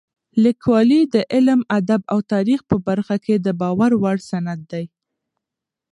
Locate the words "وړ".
4.01-4.17